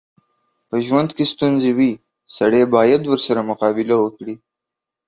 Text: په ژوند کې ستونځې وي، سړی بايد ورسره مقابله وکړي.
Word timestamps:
په 0.69 0.75
ژوند 0.85 1.09
کې 1.17 1.25
ستونځې 1.33 1.71
وي، 1.77 1.91
سړی 2.37 2.61
بايد 2.73 3.01
ورسره 3.11 3.47
مقابله 3.49 3.95
وکړي. 3.99 4.35